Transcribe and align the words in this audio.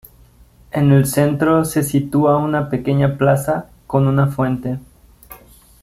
En 0.71 0.91
el 0.91 1.05
centro 1.05 1.63
se 1.63 1.83
sitúa 1.83 2.37
una 2.37 2.71
pequeña 2.71 3.19
plaza 3.19 3.69
con 3.85 4.07
una 4.07 4.25
fuente. 4.25 4.79